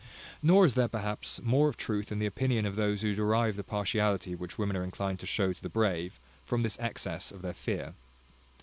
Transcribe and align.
Nor 0.41 0.65
is 0.65 0.73
there, 0.73 0.87
perhaps, 0.87 1.39
more 1.43 1.69
of 1.69 1.77
truth 1.77 2.11
in 2.11 2.17
the 2.17 2.25
opinion 2.25 2.65
of 2.65 2.75
those 2.75 3.03
who 3.03 3.13
derive 3.13 3.55
the 3.55 3.63
partiality 3.63 4.33
which 4.33 4.57
women 4.57 4.75
are 4.75 4.83
inclined 4.83 5.19
to 5.19 5.27
show 5.27 5.53
to 5.53 5.61
the 5.61 5.69
brave, 5.69 6.19
from 6.43 6.63
this 6.63 6.79
excess 6.79 7.31
of 7.31 7.43
their 7.43 7.53
fear. 7.53 7.93